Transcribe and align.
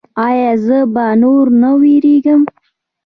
ایا 0.27 0.51
زه 0.65 0.77
به 0.93 1.05
نور 1.21 1.45
نه 1.61 1.71
ویریږم؟ 1.79 2.41